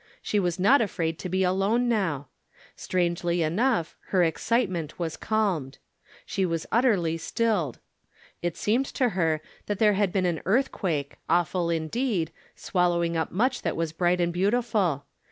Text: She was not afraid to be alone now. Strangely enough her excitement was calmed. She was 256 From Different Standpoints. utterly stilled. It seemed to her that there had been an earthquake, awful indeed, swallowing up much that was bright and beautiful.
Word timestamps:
She 0.23 0.39
was 0.39 0.57
not 0.57 0.81
afraid 0.81 1.19
to 1.19 1.29
be 1.29 1.43
alone 1.43 1.87
now. 1.87 2.27
Strangely 2.75 3.43
enough 3.43 3.95
her 4.07 4.23
excitement 4.23 4.97
was 4.97 5.15
calmed. 5.15 5.77
She 6.25 6.43
was 6.43 6.65
256 6.71 7.29
From 7.39 7.45
Different 7.45 7.73
Standpoints. 7.75 7.79
utterly 7.85 8.51
stilled. 8.51 8.51
It 8.51 8.57
seemed 8.57 8.85
to 8.95 9.09
her 9.13 9.41
that 9.67 9.77
there 9.77 9.93
had 9.93 10.11
been 10.11 10.25
an 10.25 10.41
earthquake, 10.45 11.17
awful 11.29 11.69
indeed, 11.69 12.31
swallowing 12.55 13.15
up 13.15 13.31
much 13.31 13.61
that 13.61 13.75
was 13.77 13.93
bright 13.93 14.19
and 14.19 14.33
beautiful. 14.33 15.05